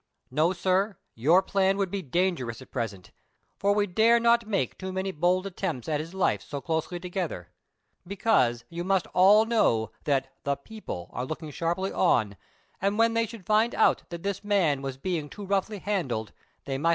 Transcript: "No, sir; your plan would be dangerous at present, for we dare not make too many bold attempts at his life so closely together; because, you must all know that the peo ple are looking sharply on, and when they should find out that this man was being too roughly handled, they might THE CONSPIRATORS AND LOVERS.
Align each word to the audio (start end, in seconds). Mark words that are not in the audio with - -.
"No, 0.31 0.51
sir; 0.51 0.97
your 1.13 1.43
plan 1.43 1.77
would 1.77 1.91
be 1.91 2.01
dangerous 2.01 2.59
at 2.59 2.71
present, 2.71 3.11
for 3.59 3.71
we 3.75 3.85
dare 3.85 4.19
not 4.19 4.47
make 4.47 4.79
too 4.79 4.91
many 4.91 5.11
bold 5.11 5.45
attempts 5.45 5.87
at 5.87 5.99
his 5.99 6.15
life 6.15 6.41
so 6.41 6.59
closely 6.59 6.99
together; 6.99 7.51
because, 8.07 8.65
you 8.67 8.83
must 8.83 9.05
all 9.13 9.45
know 9.45 9.91
that 10.05 10.33
the 10.43 10.55
peo 10.55 10.81
ple 10.81 11.09
are 11.13 11.23
looking 11.25 11.51
sharply 11.51 11.91
on, 11.93 12.35
and 12.81 12.97
when 12.97 13.13
they 13.13 13.27
should 13.27 13.45
find 13.45 13.75
out 13.75 14.01
that 14.09 14.23
this 14.23 14.43
man 14.43 14.81
was 14.81 14.97
being 14.97 15.29
too 15.29 15.45
roughly 15.45 15.77
handled, 15.77 16.29
they 16.29 16.31
might 16.31 16.33
THE 16.33 16.45
CONSPIRATORS 16.45 16.73
AND 16.79 16.83
LOVERS. 16.83 16.89